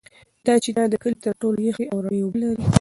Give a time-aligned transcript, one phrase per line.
[0.45, 2.63] دا چینه د کلي تر ټولو یخې او رڼې اوبه لري.